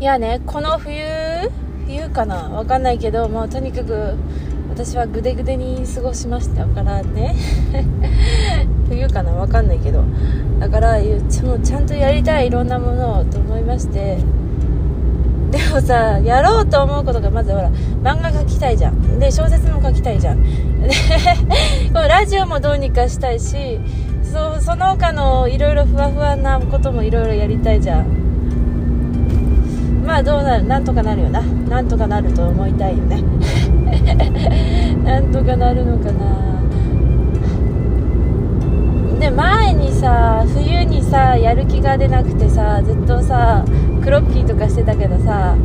[0.00, 1.04] いやねこの冬
[1.86, 2.48] 冬かな？
[2.50, 4.14] わかんないけどもうとにかく
[4.70, 7.34] 私はぐでぐでに過ごしましたからね。
[8.88, 9.32] 冬かな？
[9.32, 10.02] わかんないけど。
[10.58, 10.96] だから
[11.28, 14.18] ちもちゃんとやりたいいろんなものをと思いまして。
[15.50, 17.70] でもさやろうと思うことがまずほら
[18.02, 19.20] 漫画描きたいじゃん。
[19.20, 20.42] で小説も書きたいじゃん。
[20.42, 20.90] で
[21.94, 23.78] このラジオもどうにかしたいし
[24.22, 28.23] そその他のいろいろふわふわなこともいろいろやりたいじゃん。
[30.14, 31.42] まあどうなるなんとかなるよな。
[31.42, 33.20] なんとかなると思いたいよね。
[35.02, 36.54] なんとかなるのかな。
[39.18, 43.64] で前にさ冬にさやる気が出なくてさずっとさ
[44.04, 45.56] クロッキーとかしてたけどさ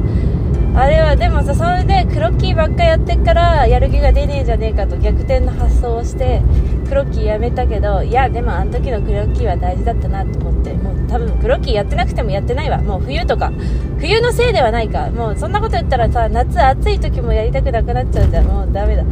[0.76, 6.42] あれはでもさそれでクロッキーばっかやってからやる気が出ねえじゃねえかと逆転の発想をして
[6.88, 12.78] クロッキーやめたけどいやでもあの時のクロッキーは大事だったなと思ってもう多分クロッキーやってなくてもやってないわ。
[12.78, 13.52] もう冬とか。
[13.98, 15.10] 冬のせいではないか。
[15.10, 18.46] もうそんなこと言ったらさ夏暑い時もやりたくなくなっちゃうじゃん。
[18.46, 19.04] もうダメだ。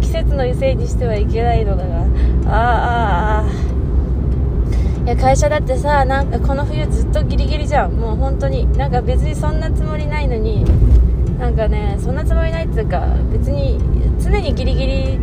[0.00, 1.98] 季節のせいにしてはいけないのだが。
[2.46, 7.92] ああああいや会社だってさなんかこの冬ずっとギリギリじゃん。
[7.92, 10.64] もう本当になんか別にそんなつもりないのに
[11.60, 13.78] かねそんなつもりないっていうか別に
[14.18, 15.18] 常にギリギリ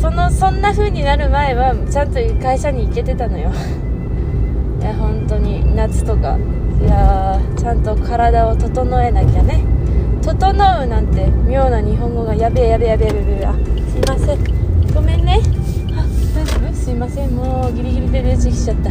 [0.00, 3.50] そのそんな風になる前はちゃんと会社に行けてたのよ。
[4.80, 6.36] いや本当に夏とか。
[6.82, 9.64] いやちゃんと体を整えなきゃね。
[10.22, 13.46] 整うなんて妙な日本語がやべえやべえやべえやべえ。
[13.46, 13.54] あ
[13.88, 14.38] すいません。
[14.94, 15.40] ごめんね。
[15.96, 16.74] あ大丈夫？
[16.74, 17.30] すいません。
[17.30, 18.90] もうギリギリでレジ来ちゃった。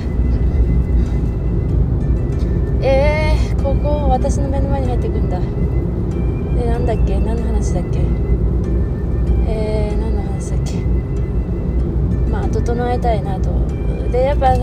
[2.81, 5.39] えー、ここ私の目の前に入ってくんだ。
[6.55, 7.19] でなんだっけ？
[7.19, 7.99] 何の話だっけ？
[9.47, 10.73] えー、何の話だっけ？
[12.31, 13.49] まあ整えたいなと。
[14.11, 14.61] でやっぱさ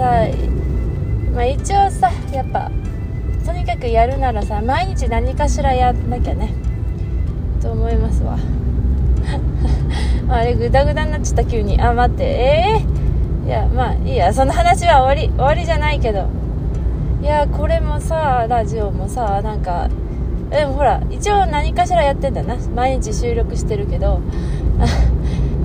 [1.35, 2.71] まあ一応さやっぱ
[3.45, 6.55] とにかくやるならさ毎日何かしらやんなきゃね。
[7.61, 8.39] と思いますわ。
[10.29, 11.81] あれグダグダになっちゃった急に。
[11.81, 12.25] あ待って。
[12.25, 14.33] えー、いやまあいいや。
[14.33, 16.29] その話は終わり終わりじゃないけど。
[17.23, 19.89] いやこれもさラジオもさなんか
[20.51, 22.57] でもほら一応何かしらやってんだな。
[22.75, 24.21] 毎日収録してるけど。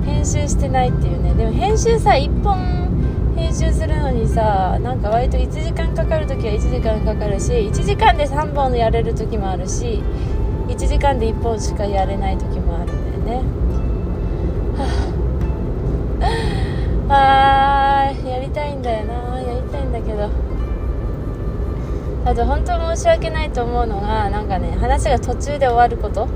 [0.04, 1.34] 編集してないっていうね。
[1.34, 10.02] でも編集さ1本編集するのにさなんか割と1時間かかる時は1時間かかるし1時間で3本やれる時もあるし
[10.68, 13.48] 1時間で1本しかやれない時もあるんだよね。
[17.08, 19.40] はあやりたいんだよな。
[19.40, 20.28] やりたいんだけど。
[22.26, 26.26] あと本当申し訳ないと思うのがなんかね話が途中で終わること。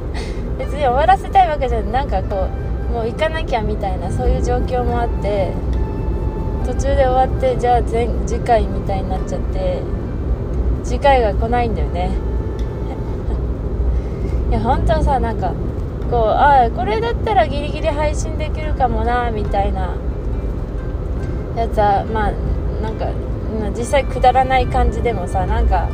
[0.58, 1.92] 別に終わらせたいわけじゃない。
[1.92, 2.46] なんかこ
[2.90, 5.52] うもう行かなきゃみたいなそういう状況もあって
[6.64, 9.82] 途中で終わってじゃあ前次回みたいになっちゃって
[10.82, 12.10] 次回が来ないんだよね。
[14.50, 15.52] いや本当さなんか
[16.10, 19.90] こうああこれだったらギリギリ配信できるかもなみたいな
[21.54, 22.32] やつはまあ
[22.82, 23.06] なんか
[23.76, 25.88] 実際くだらない感じでもさなんか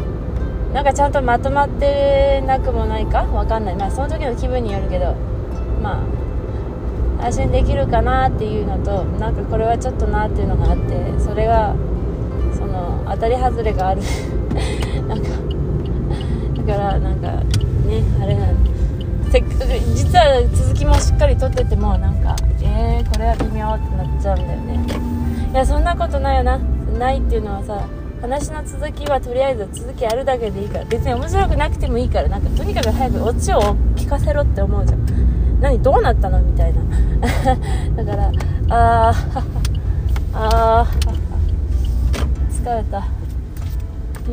[0.72, 3.25] なんかちゃんとまとまってなくもないか？
[3.25, 3.76] わかんない。
[3.76, 5.15] まあその時の気分によるけど
[5.82, 6.03] ま
[7.19, 11.75] あ配信できるかなっていうのとなんかこれはちょっとなっていうのがあってそれが
[12.54, 14.03] その当たり外れがある。
[15.09, 15.28] なんか
[16.66, 17.28] だからなんか
[17.87, 18.56] ねあれなん。
[19.31, 24.81] せっかく実は続きもしっかり撮っててもなんかえー、これは微妙ってなっちゃうんだよね。
[25.53, 26.59] いやそんなことないよな。
[27.00, 27.88] ないっていうのはさ
[28.21, 33.61] 話の続きはとりあえず続きあるだけでいいから別に面白くなくてもいいからなんかとにかく早くオチを
[33.97, 35.61] 聞かせろって思うじゃん。
[35.61, 36.83] 何どうなったのみたいな。
[37.97, 38.33] だから
[38.69, 39.43] あー
[40.34, 42.99] あー疲れた。
[42.99, 43.05] よ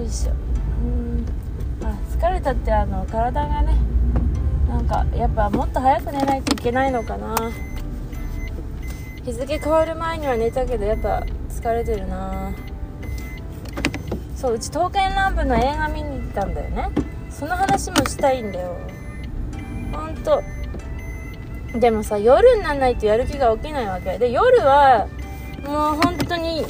[0.05, 0.33] いしょ。
[0.83, 1.87] うん。
[1.87, 3.77] あ疲れたってあの体がね
[4.67, 7.33] なんかやっぱもっと早く寝ないといけないのかな。
[9.23, 11.23] 日付変わる前には寝たけどやっぱ
[11.57, 12.53] 疲れてるな。
[14.35, 16.89] そううち刀剣乱舞の映画見に行ったんだよね。
[17.31, 18.77] その話もしたいんだよ。
[19.91, 20.43] ほんと。
[21.73, 24.19] でもさ夜にならないとやる気が起きないわけ。
[24.19, 25.07] で夜は
[25.65, 26.63] もう本当に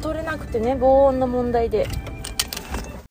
[0.00, 1.88] 取れなくてね防音の問題で。